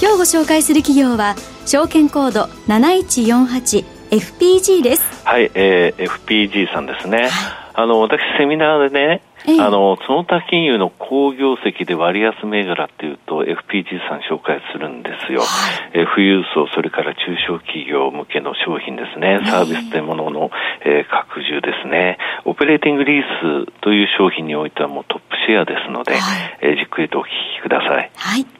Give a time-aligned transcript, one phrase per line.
[0.00, 7.30] 今日ご紹介する企業は証券コード 7148FPG ですはい、えー、FPG さんですね、はい、
[7.74, 15.40] あの私セミナーでねえあの、その他金融の好業績で割安銘柄っていうと FPG さん紹介するんですよ。
[15.40, 15.46] は
[15.94, 19.40] い、え富裕層、それから中小企業向けの商品ですね。
[19.46, 20.50] サービスというものの、
[20.84, 22.18] えー、拡充ですね。
[22.44, 23.24] オペレーティングリー
[23.64, 26.20] スという商品においてはもうトップシェアですので、はい、
[26.60, 28.10] えー、じっくりとお聞きください。
[28.14, 28.59] はい。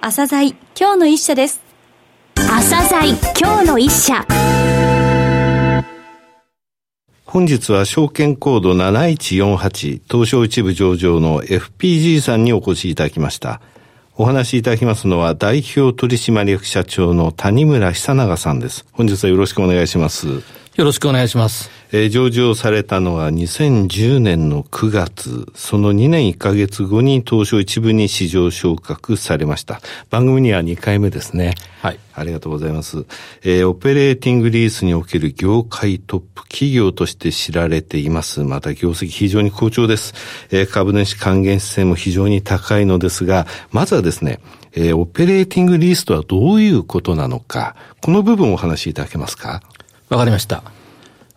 [0.00, 1.60] 朝鮮今日の一社です。
[2.36, 4.24] 朝鮮今日の一社。
[7.24, 13.60] 本日は証券コード7148東証一部上場の FPG さんにお越しいただきました。
[14.16, 18.86] お話しいただきますのは代表取締役社長の谷村久永さんです。
[18.92, 20.42] 本日はよろしくお願いします。
[20.78, 21.70] よろしくお願いします。
[21.90, 29.80] えー、上場されたのは2010年の9月、その2年1ヶ月後に東証一部に市場昇格されました。
[30.08, 31.54] 番組には2回目ですね。
[31.82, 31.98] はい。
[32.14, 33.06] ありがとうございます。
[33.42, 38.44] えー、オペレーティングリースにおける業界トップ企業として知られています。
[38.44, 40.14] また業績非常に好調です。
[40.52, 44.38] えー、株主還元姿勢も非常に高いのですが、まずはですね、
[44.74, 49.60] えー、オペレーティングリースとはどういうことなのか、この部分をお話しいただけますか？
[50.08, 50.62] わかりました。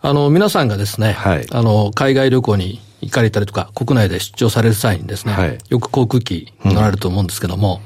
[0.02, 7.82] あの、皆さんがですね、はい、あの、海外旅行に行かれたりとか、国内で出張される際にですね、はい、よく航空機乗られると思うんですけども、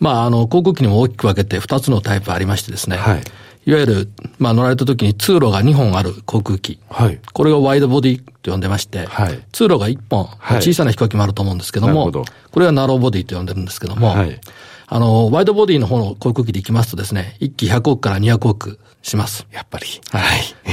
[0.00, 3.22] うん、まあ、あの、航空機にも大きく分けて2つのタイプありましてですね、はい、
[3.66, 6.78] いわゆる、まあ、乗られた時に通路が2本ある航空機。
[6.88, 7.20] はい。
[7.32, 9.40] これがワイドボディと呼んでまして、はい。
[9.52, 14.40] 通路が1本、はい、小さな飛行機もあると思うんですけども、どこれはナローボディと呼んでるんですけども、はい。
[14.88, 19.46] あの、ワイドボディの方の航空機で行きますとですね、1機100億から200億します。
[19.52, 19.86] やっぱり。
[20.10, 20.20] は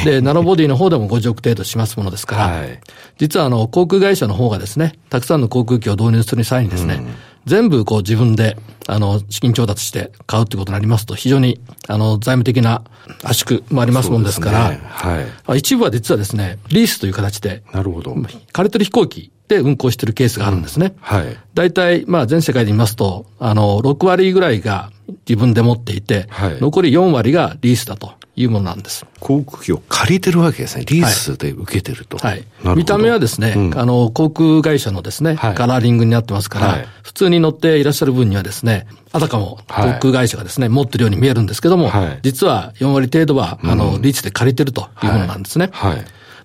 [0.01, 0.05] い。
[0.05, 2.79] で、ナノボディの方でも50億程度しますものですから、はい、
[3.19, 7.07] 実はあの、航空会社の方がですね、たくさんの航空機を導入する際にですね、うん、
[7.45, 8.57] 全部こう自分で、
[8.88, 12.81] あの、資金調達して買うってことになりますと、非常に、あの、財務的な
[13.23, 15.59] 圧縮もありますもんですから、ね、はい。
[15.59, 18.13] 一部は実はですね、リースという形で、なるほど。
[18.13, 20.88] 枯れてる飛行機で運航しているケースがあるんですね。
[20.88, 21.38] うん、はい。
[21.53, 24.91] 大体、まあ全世界で見ますと、あの、6割ぐらいが
[25.27, 29.05] 自分で持っていて、はい、残り4割がリースだというものなんです。
[29.19, 30.85] 航空機を借りてるわけですね。
[30.85, 32.17] リースで受けてると。
[32.17, 32.44] はい。
[32.63, 41.91] はい、見た目はですね、うん、あの、航空会社のですね、はい、カラーリングになってますから、はい、普通に乗っていらっしゃる分にはですね、あたかも航空会社がですね、持ってるように見えるんですけども、
[42.23, 45.69] 実は4割程度は、あの、リースで借りてるというものなんですね。
[45.72, 46.03] はい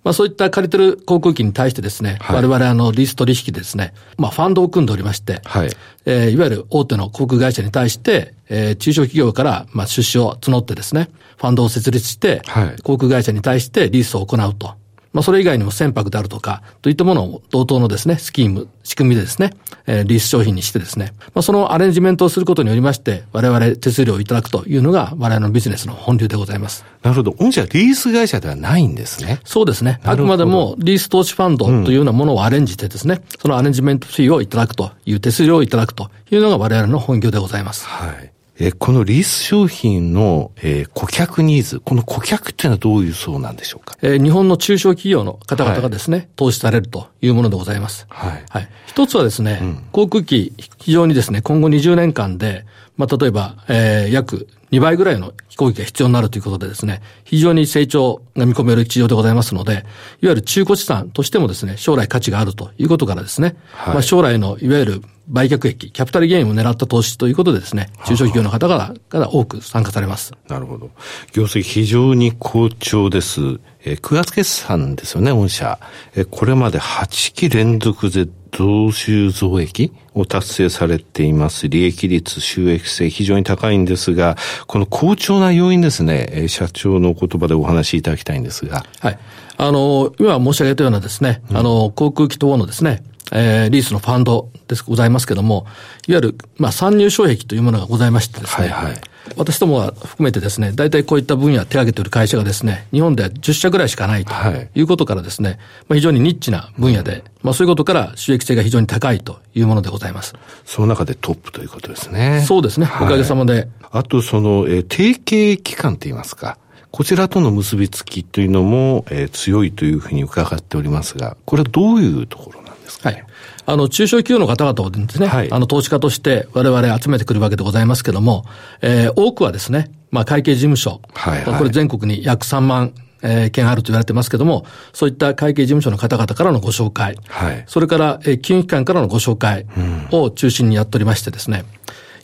[0.08, 5.70] まあそういった借りてる航空機に対してですね、はい、我々あのリース取引でですね、まあファンドを組んでおりまして、はい。
[6.06, 14.76] えー、いわゆる大手の航空会社に対して、えー、中小企業からまあ出資を募ってですね、ファンドを設立して、はい、航空会社に対してリースを行うと。
[15.18, 19.50] まあ、それ以外にも船舶であるとか、といったものを同等のですね、スキーム、仕組みでですね、
[19.88, 26.84] えー、リース商品にしてですね、まあ、そのアレンジメントをすることによりまして、我々手数料をいただくというのが、我々のビジネスの本流でございます。
[27.02, 27.32] なるほど。
[27.32, 29.40] 御社リース会社ではないんですね。
[29.42, 29.98] そうですね。
[30.04, 37.86] あくまでもリース投資ファンドというようなものをアレンジしてですね、うん、そのアレンジメントフィーをいただくという手数料をいただくというのが我々の本業でございます。
[37.86, 38.37] はい。
[38.60, 48.06] えこのリース商品の、えー、顧客ニーズ、この顧客っていうのはどういう層なんでしょうか、えー、日本の中小企業の方々がですね、はい、投資されるというものでございます。
[48.08, 48.44] はい。
[48.48, 48.68] はい。
[48.86, 59.82] 一つはですね、うん、航空機、非常にですね、今後20年間で、まあ、例えば、えー、約2倍ぐらいの飛行機が必要になるということでですね、非常に成長が見込める市場でございますので、いわ
[60.22, 70.32] ゆる中古資産としてもですね、将来価値があるということからですね、はい、まあ将来のいわゆる売却益、キャピタルゲインを狙った投資ということでですね、中小企業の方がが多く参加されます。
[70.48, 70.90] なるほど。
[71.32, 73.40] 業績非常に好調です。
[73.84, 75.78] えー、9月決算ですよね、御社。
[76.14, 81.68] えー、これまで8期連続で増収増益を達成されています。
[81.68, 84.36] 利益率、収益性非常に高いんですが、
[84.66, 88.86] この好調な要因ですね、社長の言葉でお話しいただきたいんですが。
[89.00, 89.18] はい。
[89.58, 93.02] あの、今申し上げたようなですね、うん、あの、航空機等のですね、
[93.32, 95.66] えー、リースのファンドですございますけども、
[96.06, 99.00] いわゆる、まあ、参入障壁というものがございましてですね、はいはい、
[99.36, 104.32] 私どもは含めてですね、大体こういった分野手挙げている会社がですね、日本では10社ぐらいしかないと
[104.74, 105.58] いうことからですね、
[105.88, 110.34] まあ、非常にニッチな分野で、まあ、そういうことから収益性が非常に高いというものでございます。
[110.64, 112.44] その中でトップということですね。
[112.46, 113.68] そうですね、はい、おかげさまで。
[113.90, 116.58] あと、その、えー、提携機関といいますか、
[116.90, 123.24] こちらとの結びつきというのも、えー、強いというふうに伺っておりますが、これはどういうところなんですか、はい。
[123.66, 128.44] あの、中小企業の方々をですね、はい、あの、投資家として我々集めてくるわけでございますけれども、
[128.82, 139.66] えー、多くはですね、まあ、会計事務所、はいはい、これ全国に約3万えー、件あると言われてますけども、そういった会計事務所の方々からのご紹介、はい、それから、えー、金融機関からのご紹介
[140.12, 141.64] を中心にやっておりましてですね、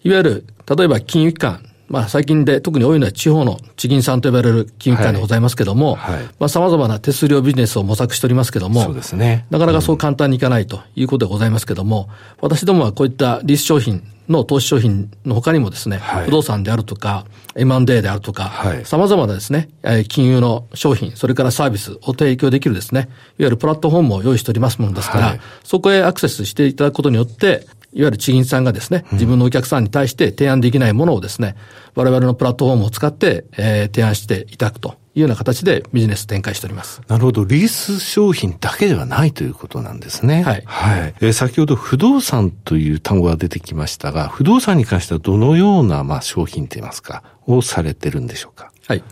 [0.04, 6.14] いわゆる、例えば金融機関、まあ、最近で特に多いのは地方の地銀さんと呼ばれる金融機関でございますけれども、はい。
[6.16, 9.46] はい、まあ、様々な手数料ビジネスを模索しておりますけれども、そうですね。
[9.50, 12.08] なかなかそう簡単にいかないということでございますけれども、
[12.42, 19.68] うん、私どもはこういったリース商品の投資商品の他にもですね、はい、不動産であるとか、M&A であるとか、はい、様々なですね、
[20.08, 23.08] 金融の商品、それからサービスを提供できるですね、いわ
[23.38, 27.64] ゆるプラットフォームを用意しておりますものですから、はい、そこへアクセスしていただくことによって、
[27.94, 31.54] いわゆる地銀さんがですね、自分のお客さんに対して提案できないものをですね、
[31.94, 37.02] 我々のプラットフォームを使って、えー、提案していただくというような形でビジネス展開しております。
[37.06, 37.44] なるほど。
[37.44, 40.42] リース商品だけではないということなんですね。
[40.42, 40.62] はい。
[40.66, 41.14] はい。
[41.20, 48.72] えー、先ほど不動産という単語が出てきましたが、不動産に関してはどのような、まあ、商品といいますか、をされてるんでしょうか？
[48.88, 49.04] はい。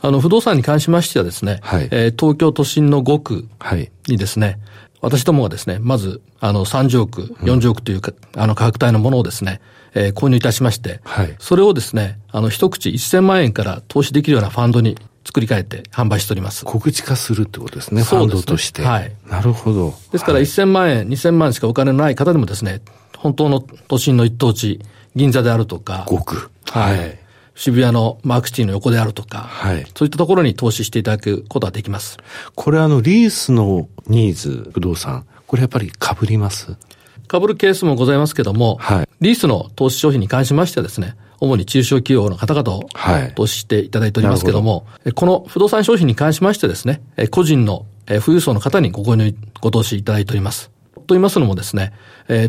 [0.00, 3.48] あの、不動産に関しましてはですね、はい、えー、東京都心の5区
[4.08, 4.58] にですね、はい
[5.02, 9.60] 私どもはですね、まず、あの、30億、40億というか、うん、あの、価格帯のものをですね、
[9.94, 16.64] えー、購入いたしまして、はい、それをですね、あの、一口1000万円から投資できるようなファンドに作り変えて販売しております。
[16.64, 18.82] 告知化するってことですね、ファンドとして。
[18.82, 19.12] はい。
[19.28, 19.94] なるほど。
[20.12, 22.80] ですから1000万円、はい、2000万円しかお金のない方でもですね、
[23.18, 24.80] 本当の都心の一等地、
[25.14, 26.50] 銀座であるとか、5区。
[26.66, 27.18] はい。
[27.54, 32.16] 渋谷のマークシティの横であるとか、はい、そういったところに投資していただくことができます。
[32.54, 36.76] これあの、リースのニーズ、不動産、これやっぱり被ります？
[37.30, 42.88] 被るケースもございますけども、はい、リースの投資商品に関しましてはですね、主に中小企業の方々を
[43.34, 50.70] 投資していただいておりますけども、はい、この不動産商品に関しましてですね、個人の富裕層の方にご購入、ご投資いただいております。
[50.94, 51.92] と言いますのもですね、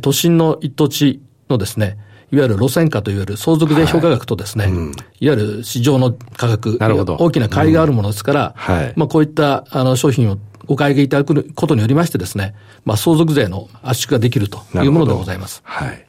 [0.01, 1.97] 都心の一等地のですね、
[2.33, 4.73] いわゆる路線価といわれる相続税評価額とですね、はい。
[4.73, 8.75] うん、いわゆる市場の価格、大きな買いがあるものですから、うん。
[8.75, 15.61] はい、まあこういったあの商品をお買い上げいただくことによりましてですね、まあ相続税の圧縮ができるというものでございます。
[15.63, 16.05] はい。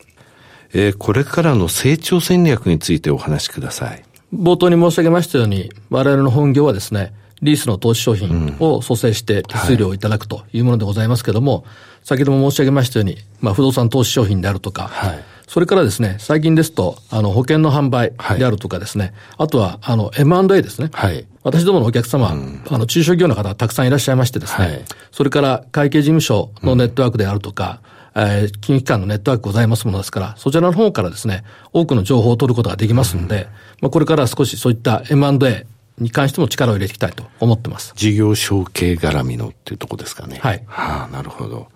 [0.72, 4.02] えー、これからの成長戦略についてお話しください。
[4.34, 7.12] 冒頭に申し上げましたように、我々の本業はですね、
[7.42, 11.64] リースの投資商品を蘇生して手数料をいただくというものでございますけれども、はい、
[12.04, 20.90] 先ほども申し上げましたように、まあ不動産投資商品であるとか、はいそれからですね、最近ですと、あの、保険の販売であるとかですね、はい、あとは、あの、M&A ですね。
[20.92, 21.28] はい。
[21.44, 27.78] 私どものお客様、うん、あの、中小企業の方たくさんいらっしゃいましてですね、はい、それから会計事務所のネットワークであるとか、
[28.16, 33.48] うん、えー、金融機関のネットワークございますものですから、そちらの方からですね、多くの情報を取ることができますので、うん、
[33.82, 35.66] まあ、これから少しそういった M&A、
[35.98, 37.92] に関しても力を入れていきたいと思ってます。
[37.96, 40.38] 事業承継絡みのっていうとこですかね。
[40.42, 40.62] はい。
[40.66, 41.68] はあ、なるほど。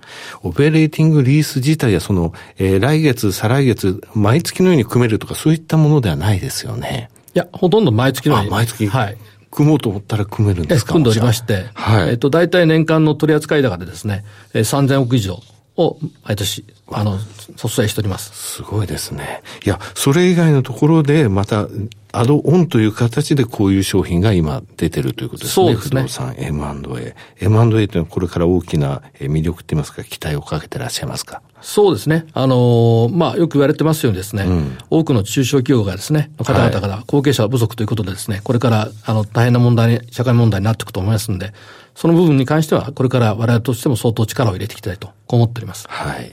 [0.43, 7.11] オペレーティングリース自体はその、えー、来月、再来月、毎月のように組めるとかそういったものではないですよね。
[7.35, 8.51] いや、ほとんど毎月のように。
[8.51, 8.87] あ、毎月。
[8.89, 9.17] はい。
[9.51, 10.93] 組もうと思ったら組めるんですか？
[10.93, 12.11] 組んでおりまして、はい。
[12.11, 15.41] えっと、大体年間の取扱高でですね、えー、3000億以上
[15.79, 17.19] を毎年、あの、
[17.57, 18.57] 卒生しております。
[18.57, 19.43] すごいですね。
[19.65, 21.69] いや、それ以外のところで、また、
[22.11, 25.67] アドオンという形でこういう商品が今出てるということですね。
[25.67, 26.03] そうですね。
[26.03, 27.15] 不動産 M&A。
[27.41, 31.43] M&A というのはこれから大きな魅力って言いますか、期待をかけてらっしゃいますか？
[31.61, 32.27] そうですね。
[32.33, 41.53] あのー、まあ、よく言われてますようにですね、うん、多くの中小企業がですね、方々から後継者不足ということでですね、これから、あの、大変な問題、社会問題になっていくと思いますんで、
[41.95, 45.87] その部分に関しては、これから我々としても相当力を入れていきたいと思っております。
[45.89, 46.33] はい。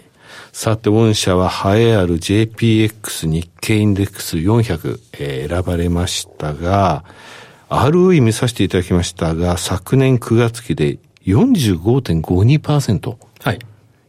[0.51, 7.03] さて、御社は栄えある JPX 日経インデックス400、えー、選ばれましたが、
[7.69, 13.17] ROE 見させていただきましたが、昨年9月期で45.52%。
[13.41, 13.59] はい。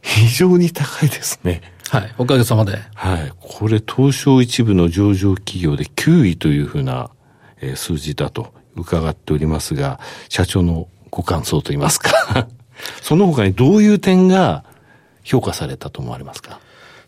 [0.01, 1.61] 非常に高いですね。
[1.89, 2.15] はい。
[2.17, 2.79] おかげさまで。
[2.95, 3.31] はい。
[3.39, 7.09] これ、東証一部の上場企業で9位というふうな、
[7.59, 12.47] えー、数字だと伺っておりますが、社長のご感想といいますか
[13.01, 14.63] その他にどういう点が
[15.27, 16.59] 評価されたと思われますか？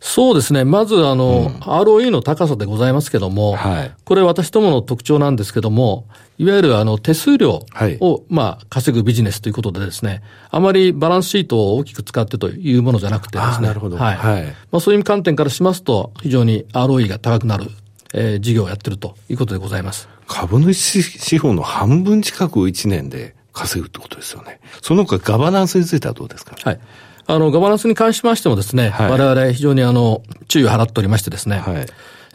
[0.02, 0.64] そうですね。
[0.64, 6.06] まず、あの、うん、ROE の高さでございますけども、はい、これ私どもの特徴なんですけども、
[6.38, 8.00] いわゆるあの手数料を、はい、
[8.30, 13.68] まあ、稼ぐビジネスということでですね、あまりバランスシートを大きく使ってというものじゃなくてですね。
[13.68, 13.98] なるほど。
[13.98, 14.16] はい。
[14.16, 17.66] はい、まあ、そういう観点からしますと、非常に ROE が高くなる、
[18.14, 20.08] えー、事業をやってるということでございます。
[20.28, 24.62] 株主資本の半分近くを1年で稼ぐってことですよね。
[24.82, 26.80] その他ガバナンスについてはどうですかはい。
[27.30, 31.86] あの、ガバナンスに関しましてもですね、はい、我々非常にあの、注意を払っておりましてですね、はい、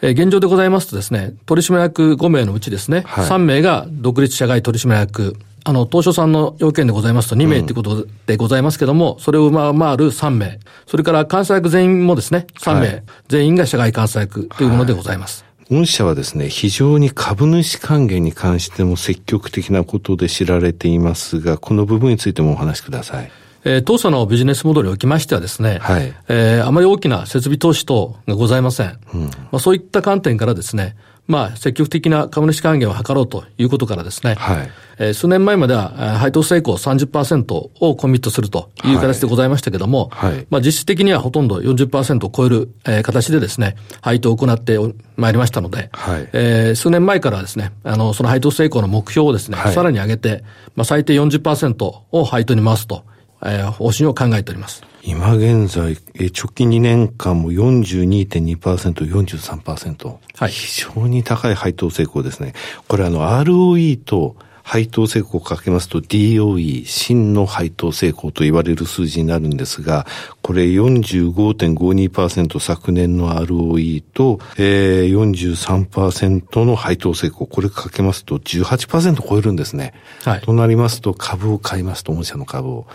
[0.01, 5.35] え現状でございますとですね、取締役5名のうちですね、はい、3名が独立社外取締役、
[5.65, 15.43] あの、当初さんの要件でございますと2名ということでございますけども、うん、それを上回る3名、それから監査役全員もですね、3名、はい、全員が社外監査役というものでございます。
[15.69, 23.29] 御社はですね、非常に株主還元に関しても積極的なことで知られていますが、この部分についてもお話しください。
[23.65, 28.99] えー、当社のビジネスモデルにおきましてはですね、はい、えー、あまり大きな設備投資等がございません。
[29.13, 30.95] うん、まあ、そういった観点からですね、
[31.27, 34.69] まあ、積極的な株主還元を図ろうということからですね、はい、
[34.99, 40.33] えー、数年前までは配当成功30%をコミットするという形でございましたけれども、はい。
[40.33, 44.77] はい、まあ、実質的にはほとんど40%を超える、えー、形でですね、配当を行って
[45.17, 50.43] まいりましたので、はい、えー、数年前からですね、あの、その配当成功の目標をですね、さらに上げて、
[50.75, 53.03] まあ、最低40%を配当に回すと
[53.45, 54.83] えー、方針を考えております。
[55.03, 60.15] 今現在、え直近2年間も42.2%、43%。
[60.35, 60.51] はい。
[60.51, 62.53] 非常に高い配当成功ですね。
[62.87, 70.07] これあの ROE と配当成功をかけますと DOE、真の配当成功と言われる数字になるんですが、
[70.45, 79.95] これ45.52%昨年の ROE と、えー、43%の配当成功、これかけますと18%超えるんですね。
[80.23, 80.41] はい。
[80.41, 82.85] となりますと株を買いますと、御社の株を。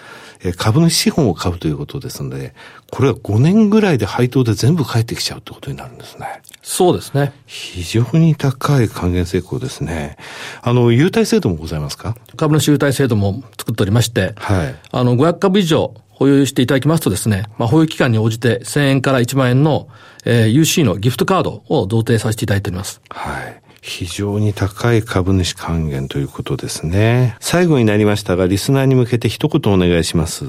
[0.45, 2.55] え株主資本を買うということですので、
[2.89, 6.43] これは5年ぐらいで配当で全部返ってきちゃうってことになるんですね。
[6.63, 7.33] そうですね。
[7.47, 10.19] 非常に高い還元成功ですね。
[10.63, 12.15] あの、優待制度もございますか？
[12.37, 14.75] 株主優待制度も作っておりまして、はい。
[14.93, 19.89] あの、500株以上保有していただきますとですね、まあ、保有期間に応じて1000円から1万円の、
[20.27, 23.01] えー、UC のギフトカードを贈呈させていただいております。
[23.09, 23.63] はい。
[23.81, 27.37] 非常に高い株主還元ということですね。
[27.41, 30.45] 最後になりましたが、リスナーに向けて一言お願いします。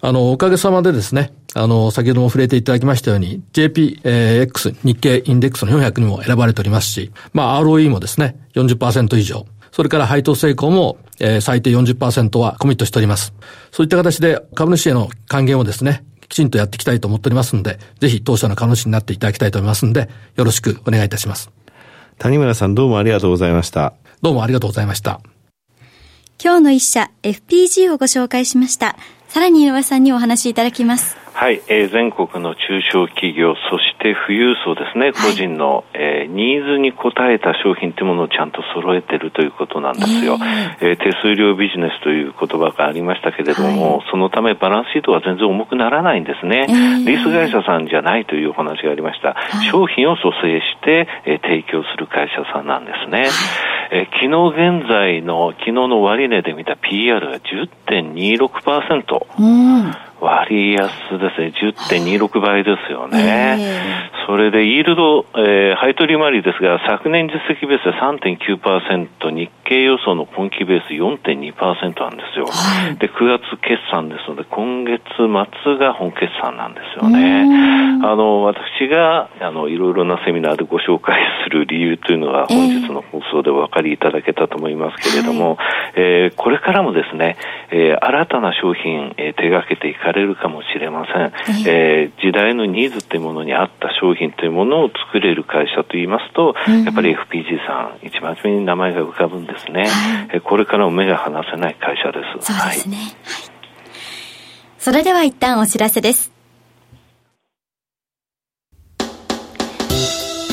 [0.00, 9.44] あの、おかげさまでですね、あの、先ほども触れていただきましたように、JPX 日経インデックスの400にも選ばれておりますし、まあ ROE もですね、40%以上。
[9.72, 13.32] それから配当成功も、えー、最低40%はコミットしております。
[13.70, 21.50] そういった形で株主への還元をですね、きちんとやっていきたいと思っておりますので、ぜひ当社の株主になっていただきたいと思いますので、よろしくお願いいたします。
[22.18, 23.94] 谷村さんどうもありがとうございました。
[24.22, 25.20] どうもありがとうございました。
[26.42, 28.96] 今日の一社 FPG をご紹介しました。
[29.28, 31.19] さらに井上さんにお話しいただきます。
[31.40, 40.36] はい、えー、全国の中小企業、そして富裕層ですね、個人の、えー、ニーズに応えた商品というものをちゃんと揃えてるということなんですよ。
[40.38, 46.66] えー、えー、手数料ビジネスという言葉がありましたけれども、はい、そのためバランスシートは全然重くならないんですね。
[46.68, 49.32] えー、リース会社さんじゃないというお話がありました。
[49.32, 53.20] はい、商品を蘇生して、えー、提供する会社さんなんですね。
[53.20, 53.28] はい、
[53.92, 59.26] えー、昨日現在の、昨日の終値で見た PR が10.26%。
[59.38, 61.52] うん割安ですね、
[61.88, 63.56] 10.26倍ですよね。
[63.58, 72.46] えー、それで、イールド、えー、配当利回りですが、昨年実績ベースで3.9%、日経予想の今期ベース4.2%なんですよ。
[72.46, 77.46] はい、で、9月決算ですので、今月末が本決算なんですよね。
[78.02, 85.58] あの、私が、あの、いろいろなセミナーでご紹介する理由というのは、本日の放送でお分かりいただけたと思いますけれども、
[85.94, 87.36] えー、これからもですね、
[87.70, 91.06] えー、新たな商品、えー、手掛けていかれるかもしれま
[91.44, 102.52] せん、えー、時代のニーズというものに合った商品というものを作れる会社といいますと、うん、やっぱり FPG さん、一番初めに名前が浮かぶんですね、はい、これからも目が離せない会社です。
[102.52, 102.96] そうですね。
[102.96, 103.06] はい、
[104.78, 106.32] それでは一旦お知らせです。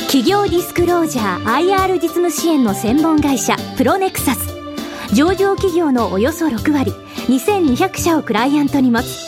[0.08, 4.56] 企業ディスクロージャー IR 実務支援の専門会社プロネクサス。
[5.14, 6.92] 上場企業のおよそ6割。
[7.28, 9.27] 2200社をクライアントに持つ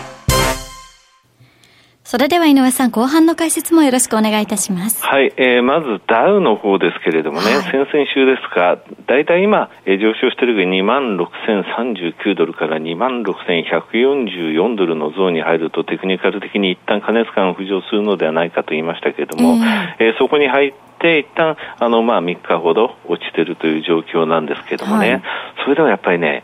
[2.11, 5.01] それでは井上さん、後半の解説もよろしくお願いいたします。
[5.01, 25.23] はい、えー、まずダウの方ですけれどもね、はい、先々週ですが、大体今、えー、上昇しているが2万6039ドルから2万6144ドルのゾーンに入るとテクニカル的に一旦加熱感浮上するのではないかと言いましたけれども、えー、えー、そこに入って一旦あのまあ3日ほど落ちてるという状況なんですけれどもね、はい、
[25.63, 26.43] それでもやっぱりね、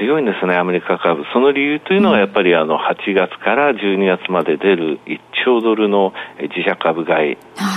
[0.00, 1.24] 強いんですね、アメリカ株。
[1.32, 7.36] その理由というのはやっぱりあの8月から12月まで出る1兆ドルの自社株買い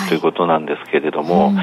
[0.10, 1.60] ということなんですけれども、はいうん。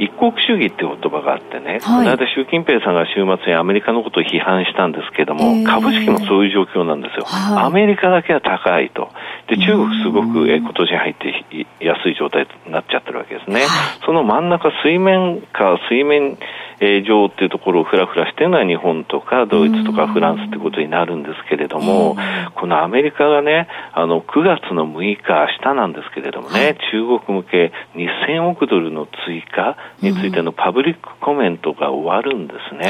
[0.00, 9.12] 一国主義って言葉があってね、はい、この間習近平さんが週末にアメリカのことを批判したんですけども、えー、株式もそういう状況なんですよ、はい、アメリカだけは高いと。
[9.46, 13.60] で、中国すごくえ今年入って安い状態になっちゃってるわけですね。
[13.60, 13.68] はい、
[14.06, 16.38] その真ん中水面か水面
[16.80, 22.16] え上っていうところをふらふらしてるのは日本とかドイツとかフランスってことになるんですけれども、
[22.54, 32.88] このアメリカがね、あの9月の6日、明日なんですけれどもね、中国向け2000億ドルの追加についてのパブリックコメントが終わるんですね。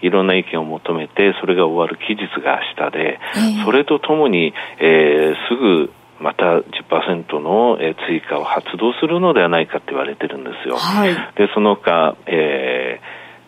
[0.00, 0.08] い。
[0.08, 3.20] ろんな意見を求めて、それが終わる期日が明日で、
[3.66, 7.76] それとともに、えー、すぐまた10%の
[8.08, 10.76] 追加を発動するのではないかって言われてるんですよ。
[10.76, 13.05] はい、で、その他、えー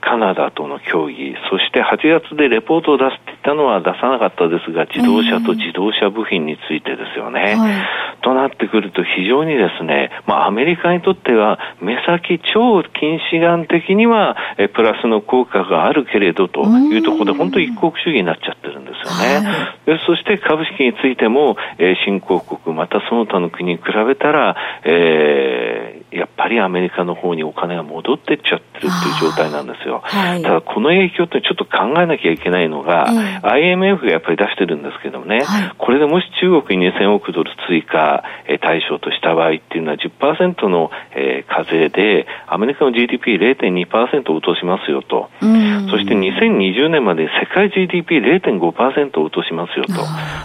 [0.09, 7.57] カナダとの協議、そして8月でレポートを出すって言ったのは出さなかったですが、自動車と自動車部品についてですよね。
[7.57, 19.47] はい、となってくると非常にですね、まあアメリカにとっては目先超近視眼的にはえプラスの効果があるけれどというところで本当一国主義になっちゃってるんですよね。
[19.47, 29.88] はい、でそして株式についても、えー、新興国またその他の国に比べたら、えー、やっぱりアメリカの方にお金が戻ってっちゃってるっていう状態なんですよ。
[29.88, 30.00] よ。
[30.05, 45.31] はい、ただ、この影響ってちょっと考えなきゃいけないのが、えー、IMF がやっぱり出してるんですけどもね、はい、これでもし中国に2000億ドル追加、えー、対象とした場合っていうのは10%の、えー、課税で、アメリカの GDP0.2% 落としますよと。
[45.91, 49.85] そして2020年まで世界 GDP0.5% 落としますよ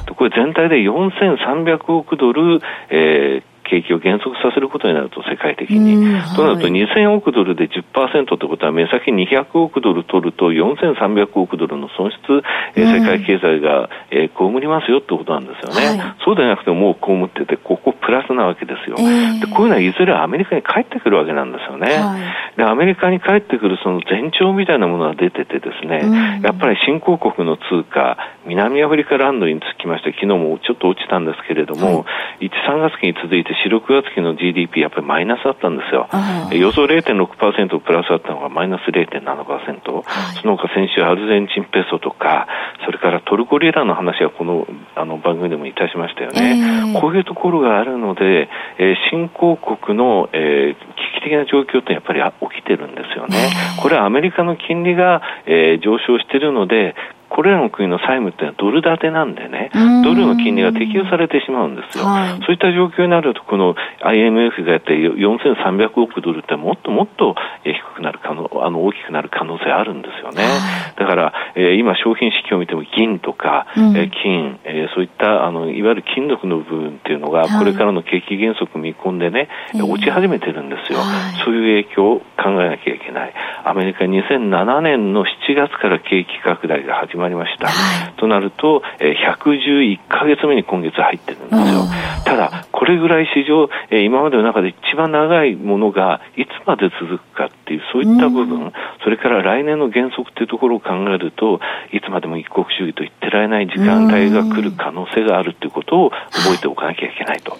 [0.07, 0.13] と。
[0.13, 6.05] これ全体で4300億ドル、えー、景気を減速させることになると、世界的に。
[6.35, 12.43] となると、2000億ドルで10%ってことは、目先200億ドル取ると、4300億ドルの損失、
[12.75, 15.99] え世界経済が、えー、被りますよってことなんですよね。
[15.99, 18.97] はい、そうでなくてもう被ってて、ここプラスなわけですよ。
[18.99, 21.87] えー、でこういうのはいずれアメリカに帰ってくるわけなんですよね。
[21.97, 32.05] はい、で、アメリカに帰ってくるその前兆みたいなものが出ててですね、やっぱり新興国の通貨、南アフリカランドにつきまして、昨日もちょっと落ちたんですけれども、は
[32.39, 36.07] い、1、3月期に続いて4、6月期の GDP やっぱりマイナスだったんですよ。
[36.51, 39.93] 予想0.6%プラスだったのがマイナス0.7%。
[39.93, 40.01] は
[40.33, 42.47] い、その他先週アルゼンチンペソとか、
[42.85, 46.93] それからトルコリラの話はこのあの番組でもいたしましたよね。
[46.93, 53.37] えー、こういうところがあるので、えー、新興国の、えー、危機的な状況ってやっぱり起きてるんですよね。
[53.81, 56.95] これはアメリカの金利が、えー、上昇しているので、
[57.33, 59.71] これらの国の債務っていうのはドル建てなんでね、
[60.05, 62.05] ドルの金利が適用されてしまうんですよ。
[62.05, 63.73] はい、そういった状況になると、この
[64.05, 70.43] IMF がやって4300億ドルってもっともっと低くなる可能、あの大きくなる可能性あるんですよね。
[70.43, 80.99] はい、だから、えー、今商品指標を見ても銀とか、うん、えー、金、えー、そういったあのいわゆる金属の部分っていうのが、これからの景気減速見込んでね、はい、落ち始めてるんですよ。
[81.43, 83.33] そういう影響を考えなきゃいけない。
[83.65, 87.67] アメリカ2007年の7月から景気拡大が始まりました。
[87.67, 91.85] はい、となると、えー、111か月目に今月入ってるんですよ。
[92.25, 98.71] ただ、これぐらい市場、えー、今までの中で一番長いものがいつまで続くかっていう、そういった部分、
[99.03, 101.59] それから来年の減速っていうところを考えると、
[101.91, 107.51] いつまでも一国主義と言ってられない時間帯が来る可能性があるっていうことを覚えておかなきゃいけないと。
[107.51, 107.57] は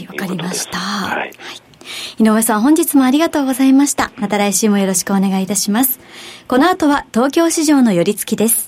[0.00, 0.78] い、わ、かりました。
[0.78, 1.32] はい、はい
[2.18, 4.10] 井上さん本日もありがとうございました。
[4.16, 6.00] また来週もよろしくお願いいたします。
[6.48, 8.67] この後は東京市場の寄り付きです。